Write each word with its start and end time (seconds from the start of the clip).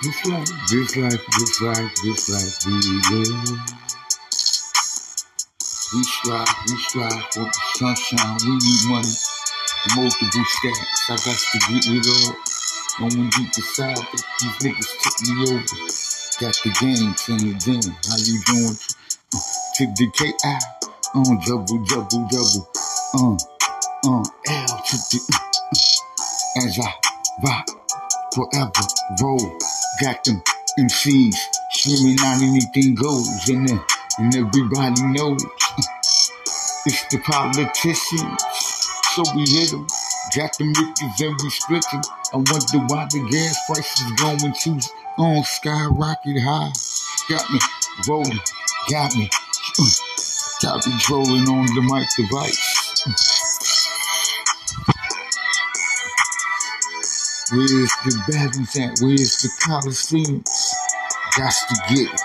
This 0.00 0.26
life, 0.26 0.48
this 0.70 0.96
life, 0.96 1.26
this 1.26 1.60
life, 1.60 1.94
this 2.04 2.28
life, 2.30 2.66
we 2.66 2.74
live. 3.10 3.60
We 5.92 6.02
strive, 6.04 6.54
we 6.68 6.76
strive 6.78 7.24
for 7.32 7.42
the 7.42 7.60
sunshine. 7.74 8.36
We 8.46 8.54
need 8.54 8.82
money, 8.86 9.14
multiple 9.96 10.44
stacks. 10.46 11.10
I 11.10 11.16
got 11.18 11.38
to 11.50 11.58
get 11.66 11.86
rid 11.90 12.06
of. 12.06 12.36
No 13.00 13.06
one 13.06 13.30
deep 13.30 13.50
inside 13.58 13.96
that 13.96 14.22
these 14.38 14.56
niggas 14.62 14.90
took 15.02 15.18
me 15.26 15.34
over. 15.50 15.78
Got 16.38 16.54
the 16.62 16.70
game, 16.78 17.14
turn 17.18 17.42
it 17.42 17.58
down. 17.66 17.90
How 18.06 18.18
you 18.22 18.38
doing? 18.46 18.78
Uh, 19.34 19.40
to 19.74 19.86
the 19.98 20.06
KI, 20.14 20.32
uh, 21.14 21.34
double, 21.44 21.84
double, 21.86 22.28
double. 22.30 22.70
Uh, 23.14 23.34
uh, 24.06 24.24
L 24.46 24.78
to 24.78 24.96
the, 25.10 25.20
uh, 25.34 25.38
uh, 25.74 26.66
as 26.66 26.78
I 26.78 26.94
rock 27.42 27.66
forever, 28.32 28.86
roll. 29.20 29.58
Got 30.00 30.22
them 30.24 30.42
MCs 30.78 31.34
screaming 31.72 32.18
out 32.20 32.40
anything 32.40 32.94
goes, 32.94 33.48
and, 33.48 33.68
then, 33.68 33.80
and 34.18 34.36
everybody 34.36 35.02
knows 35.10 35.44
uh, 35.44 35.82
it's 36.86 37.04
the 37.10 37.18
politicians. 37.24 38.42
So 39.14 39.24
we 39.34 39.42
hit 39.42 39.70
them. 39.70 39.86
Got 40.36 40.56
them 40.58 40.68
riches 40.68 41.20
and 41.20 41.34
we 41.42 41.50
split 41.50 41.84
them. 41.90 42.02
I 42.32 42.36
wonder 42.36 42.86
why 42.86 43.06
the 43.10 43.26
gas 43.28 43.58
prices 43.66 44.12
going 44.20 44.52
to 44.52 44.88
on 45.18 45.42
skyrocket 45.42 46.42
high. 46.42 46.70
Got 47.28 47.50
me 47.50 47.58
rolling, 48.08 48.38
got 48.90 49.16
me, 49.16 49.28
uh, 49.80 49.84
got 50.62 50.86
me 50.86 50.92
trolling 51.00 51.48
on 51.48 51.66
the 51.74 51.82
mic 51.82 52.08
device. 52.16 53.37
Where's 57.50 57.92
the 58.04 58.12
balance 58.28 58.76
at? 58.76 59.00
Where's 59.00 59.40
the 59.40 59.48
Coliseum? 59.64 60.44
Got 61.32 61.54
to 61.56 61.76
get 61.88 62.12
it. 62.12 62.20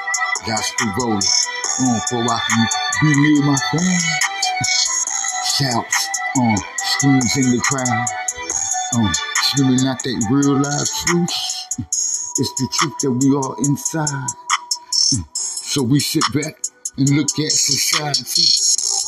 Got 0.45 0.59
to 0.59 0.85
roll 0.99 1.17
it. 1.17 1.31
On 1.79 1.99
for 2.09 2.27
I 2.27 2.39
can 2.43 2.67
be 3.01 3.15
near 3.21 3.43
my 3.45 3.55
fans. 3.71 4.03
Shouts 5.47 6.09
on 6.37 6.57
screams 6.75 7.37
in 7.37 7.55
the 7.55 7.61
crowd. 7.63 8.07
On 8.99 9.13
screaming 9.47 9.87
out 9.87 10.03
that 10.03 10.27
real 10.29 10.59
loud 10.59 10.87
truth. 11.07 11.31
It's 11.79 12.53
the 12.59 12.67
truth 12.73 12.99
that 13.03 13.11
we 13.11 13.31
are 13.33 13.55
inside. 13.63 14.09
Uh, 14.11 15.23
so 15.33 15.83
we 15.83 16.01
sit 16.01 16.23
back 16.33 16.59
and 16.97 17.09
look 17.15 17.29
at 17.39 17.51
society. 17.51 18.43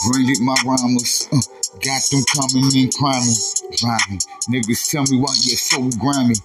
Brilliant 0.07 0.39
my 0.39 0.55
rhymers. 0.63 1.27
Uh, 1.33 1.41
got 1.83 2.02
them 2.07 2.23
coming 2.31 2.72
in 2.73 2.89
climbing. 2.91 3.35
Rhyming. 3.83 4.19
Niggas 4.49 4.89
tell 4.89 5.03
me 5.03 5.17
why 5.17 5.33
you're 5.41 5.57
so 5.57 5.89
grimy. 5.99 6.35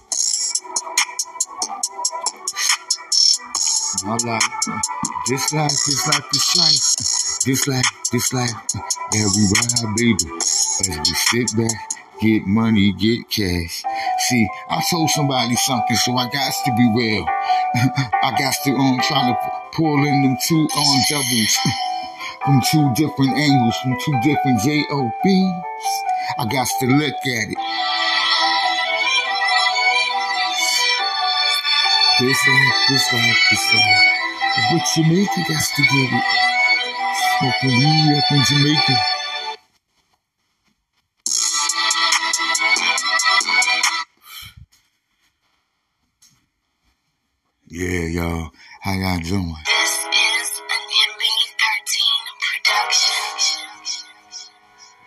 My 4.03 4.17
life, 4.25 4.41
uh, 4.67 4.79
this 5.27 5.53
life, 5.53 5.69
this 5.69 6.07
life, 6.07 6.29
this 6.31 6.57
life, 6.57 7.45
this 7.45 7.67
life, 7.67 7.85
this 8.11 8.33
life, 8.33 8.51
uh, 8.75 8.79
every 9.15 9.45
ride, 9.53 9.95
baby. 9.95 10.25
As 10.41 10.97
we 10.97 11.05
sit 11.45 11.57
back, 11.57 11.91
get 12.19 12.45
money, 12.47 12.91
get 12.93 13.29
cash. 13.29 13.83
See, 14.27 14.47
I 14.69 14.81
told 14.89 15.09
somebody 15.11 15.55
something, 15.55 15.95
so 15.97 16.15
I 16.15 16.29
got 16.29 16.53
to 16.65 16.75
be 16.75 16.91
real. 16.95 17.25
I 17.75 18.35
got 18.37 18.53
to 18.65 18.71
um 18.71 18.99
trying 19.07 19.33
to 19.33 19.51
pull 19.73 19.97
in 19.97 20.23
them 20.23 20.37
two 20.47 20.67
um 20.75 20.99
doubles 21.09 21.57
from 22.45 22.61
two 22.71 22.93
different 22.95 23.37
angles, 23.37 23.75
from 23.83 23.97
two 24.03 24.19
different 24.23 24.61
JOBs. 24.61 26.10
I 26.39 26.45
got 26.45 26.67
to 26.79 26.85
look 26.87 27.13
at 27.13 27.49
it. 27.49 27.57
This 32.19 32.47
life, 32.47 32.75
this 32.89 33.13
life, 33.13 33.37
this 33.51 33.73
life. 33.73 34.05
What 34.71 34.87
Jamaica 34.95 35.41
got 35.49 35.63
to 35.63 35.81
get 35.81 36.13
it. 36.13 36.25
Smoking 37.39 37.77
weed 37.79 38.17
up 38.17 38.31
in 38.31 38.43
Jamaica. 38.45 39.05
Yeah, 47.67 48.07
y'all. 48.07 48.49
How 48.81 48.93
y'all 48.93 49.19
doing? 49.19 49.70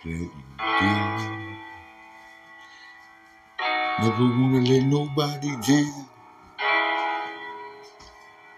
Let 0.05 0.13
you 0.13 0.29
do. 0.29 0.31
Never 4.01 4.23
wanna 4.23 4.61
let 4.61 4.83
nobody 4.83 5.49
down. 5.67 6.09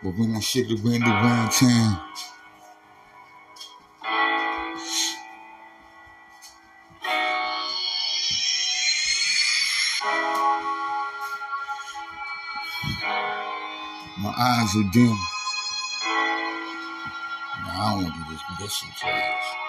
But 0.04 0.18
when 0.18 0.36
I 0.36 0.42
should 0.42 0.70
have 0.70 0.84
ran 0.84 1.04
around 1.04 1.52
town, 1.52 2.02
my 14.18 14.34
eyes 14.38 14.76
are 14.76 14.90
dim. 14.92 15.18
Nah, 17.64 17.72
I 17.72 17.92
don't 17.94 18.04
want 18.04 18.14
to 18.14 18.20
do 18.20 18.32
this, 18.34 18.42
but 18.50 18.60
that 18.60 19.67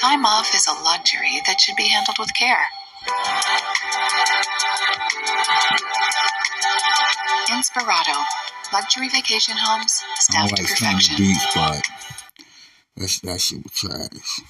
Time 0.00 0.24
off 0.24 0.54
is 0.54 0.64
a 0.68 0.82
luxury 0.84 1.42
that 1.46 1.60
should 1.60 1.74
be 1.74 1.88
handled 1.88 2.18
with 2.20 2.32
care. 2.38 2.68
Inspirato, 7.48 8.14
luxury 8.72 9.08
vacation 9.08 9.56
homes 9.58 10.04
staffed 10.14 10.54
don't 10.54 10.58
to 10.58 10.72
perfection. 10.72 11.16
But 12.96 13.18
that 13.24 13.40
shit 13.40 13.64
was 13.64 13.72
trash. 13.72 14.40